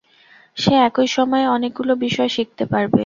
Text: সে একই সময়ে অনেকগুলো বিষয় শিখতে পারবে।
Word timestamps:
সে 0.57 0.73
একই 0.87 1.07
সময়ে 1.09 1.45
অনেকগুলো 1.47 1.93
বিষয় 2.05 2.29
শিখতে 2.29 2.63
পারবে। 2.65 2.99